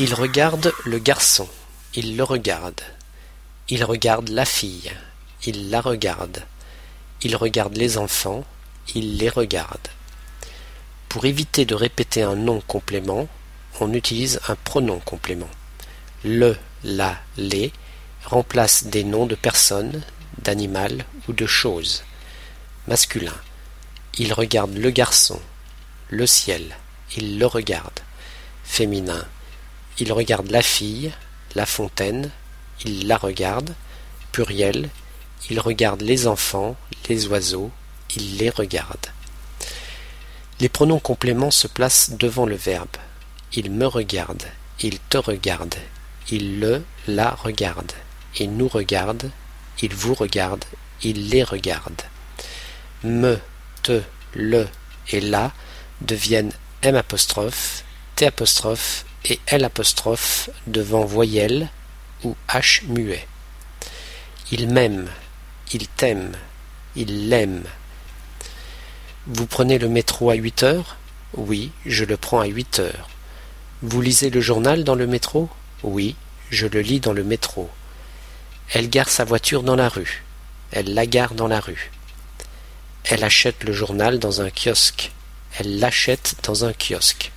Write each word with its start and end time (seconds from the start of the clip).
Il 0.00 0.14
regarde 0.14 0.72
le 0.84 1.00
garçon, 1.00 1.48
il 1.92 2.16
le 2.16 2.22
regarde. 2.22 2.82
Il 3.68 3.82
regarde 3.82 4.28
la 4.28 4.44
fille, 4.44 4.92
il 5.44 5.70
la 5.70 5.80
regarde. 5.80 6.44
Il 7.22 7.34
regarde 7.34 7.76
les 7.76 7.98
enfants, 7.98 8.44
il 8.94 9.16
les 9.16 9.28
regarde. 9.28 9.88
Pour 11.08 11.24
éviter 11.24 11.64
de 11.64 11.74
répéter 11.74 12.22
un 12.22 12.36
nom 12.36 12.60
complément, 12.60 13.26
on 13.80 13.92
utilise 13.92 14.38
un 14.46 14.54
pronom 14.54 15.00
complément. 15.00 15.50
Le, 16.24 16.56
la, 16.84 17.18
les 17.36 17.72
remplacent 18.24 18.84
des 18.84 19.02
noms 19.02 19.26
de 19.26 19.34
personnes, 19.34 20.04
d'animal 20.44 21.06
ou 21.26 21.32
de 21.32 21.46
choses. 21.46 22.04
Masculin. 22.86 23.34
Il 24.16 24.32
regarde 24.32 24.76
le 24.76 24.90
garçon, 24.90 25.40
le 26.08 26.28
ciel, 26.28 26.76
il 27.16 27.40
le 27.40 27.46
regarde. 27.46 27.98
Féminin. 28.62 29.26
Il 29.98 30.12
regarde 30.12 30.50
la 30.50 30.62
fille, 30.62 31.12
la 31.54 31.66
fontaine, 31.66 32.30
il 32.84 33.06
la 33.06 33.16
regarde. 33.16 33.74
Pluriel. 34.32 34.90
Il 35.50 35.60
regarde 35.60 36.02
les 36.02 36.26
enfants, 36.26 36.76
les 37.08 37.26
oiseaux, 37.28 37.70
il 38.16 38.36
les 38.36 38.50
regarde. 38.50 39.06
Les 40.60 40.68
pronoms 40.68 40.98
compléments 40.98 41.52
se 41.52 41.68
placent 41.68 42.10
devant 42.10 42.44
le 42.44 42.56
verbe. 42.56 42.96
Il 43.54 43.70
me 43.70 43.86
regarde, 43.86 44.42
il 44.80 44.98
te 44.98 45.16
regarde, 45.16 45.76
il 46.30 46.60
le, 46.60 46.84
la 47.06 47.30
regarde, 47.30 47.92
il 48.38 48.56
nous 48.56 48.68
regarde, 48.68 49.30
il 49.80 49.94
vous 49.94 50.14
regarde, 50.14 50.64
il 51.02 51.30
les 51.30 51.44
regarde. 51.44 52.02
Me, 53.04 53.38
te, 53.82 54.02
le 54.34 54.68
et 55.10 55.20
la 55.20 55.52
deviennent 56.02 56.52
M 56.82 57.00
T 58.16 58.30
et 59.24 59.40
L 59.46 59.68
devant 60.66 61.04
voyelle 61.04 61.68
ou 62.24 62.36
H 62.48 62.84
muet. 62.86 63.26
Il 64.50 64.68
m'aime, 64.68 65.08
il 65.72 65.86
t'aime, 65.88 66.32
il 66.96 67.28
l'aime. 67.28 67.64
Vous 69.26 69.46
prenez 69.46 69.78
le 69.78 69.88
métro 69.88 70.30
à 70.30 70.34
huit 70.34 70.62
heures? 70.62 70.96
Oui, 71.34 71.70
je 71.84 72.04
le 72.04 72.16
prends 72.16 72.40
à 72.40 72.46
huit 72.46 72.78
heures. 72.78 73.08
Vous 73.82 74.00
lisez 74.00 74.30
le 74.30 74.40
journal 74.40 74.84
dans 74.84 74.94
le 74.94 75.06
métro? 75.06 75.50
Oui, 75.82 76.16
je 76.50 76.66
le 76.66 76.80
lis 76.80 77.00
dans 77.00 77.12
le 77.12 77.24
métro. 77.24 77.70
Elle 78.70 78.88
gare 78.88 79.08
sa 79.08 79.24
voiture 79.24 79.62
dans 79.62 79.76
la 79.76 79.88
rue. 79.88 80.24
Elle 80.72 80.94
la 80.94 81.06
gare 81.06 81.34
dans 81.34 81.48
la 81.48 81.60
rue. 81.60 81.90
Elle 83.04 83.24
achète 83.24 83.64
le 83.64 83.72
journal 83.72 84.18
dans 84.18 84.40
un 84.40 84.50
kiosque. 84.50 85.12
Elle 85.58 85.78
l'achète 85.78 86.36
dans 86.42 86.64
un 86.64 86.72
kiosque. 86.72 87.32